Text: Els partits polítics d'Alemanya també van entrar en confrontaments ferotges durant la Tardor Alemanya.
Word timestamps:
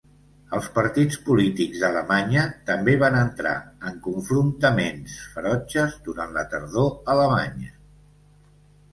Els 0.57 0.67
partits 0.75 1.17
polítics 1.25 1.81
d'Alemanya 1.81 2.45
també 2.69 2.95
van 3.03 3.17
entrar 3.19 3.51
en 3.89 3.99
confrontaments 4.07 5.17
ferotges 5.35 5.93
durant 6.07 6.33
la 6.39 6.45
Tardor 6.55 6.89
Alemanya. 7.15 7.69